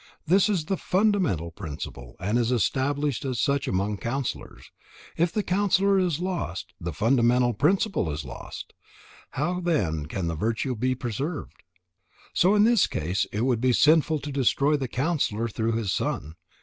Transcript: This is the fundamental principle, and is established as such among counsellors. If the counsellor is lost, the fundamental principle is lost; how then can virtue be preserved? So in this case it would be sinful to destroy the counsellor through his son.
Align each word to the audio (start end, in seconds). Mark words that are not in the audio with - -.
This 0.25 0.49
is 0.49 0.65
the 0.65 0.77
fundamental 0.77 1.51
principle, 1.51 2.15
and 2.19 2.35
is 2.39 2.51
established 2.51 3.23
as 3.23 3.39
such 3.39 3.67
among 3.67 3.97
counsellors. 3.97 4.71
If 5.15 5.31
the 5.31 5.43
counsellor 5.43 5.99
is 5.99 6.19
lost, 6.19 6.73
the 6.81 6.91
fundamental 6.91 7.53
principle 7.53 8.09
is 8.09 8.25
lost; 8.25 8.73
how 9.37 9.59
then 9.59 10.07
can 10.07 10.35
virtue 10.35 10.73
be 10.75 10.95
preserved? 10.95 11.61
So 12.33 12.55
in 12.55 12.63
this 12.63 12.87
case 12.87 13.27
it 13.31 13.41
would 13.41 13.61
be 13.61 13.73
sinful 13.73 14.17
to 14.21 14.31
destroy 14.31 14.75
the 14.75 14.87
counsellor 14.87 15.47
through 15.47 15.73
his 15.73 15.91
son. 15.93 16.33